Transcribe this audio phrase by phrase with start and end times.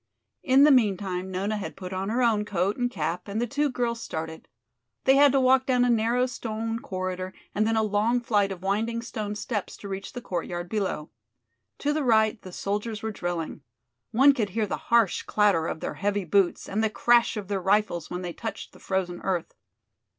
[0.41, 3.69] In the meantime Nona had put on her own coat and cap and the two
[3.69, 4.47] girls started.
[5.03, 8.63] They had to walk down a narrow stone corridor and then a long flight of
[8.63, 11.11] winding stone steps to reach the courtyard below.
[11.77, 13.61] To the right the soldiers were drilling.
[14.09, 17.61] One could hear the harsh clatter of their heavy boots and the crash of their
[17.61, 19.53] rifles when they touched the frozen earth.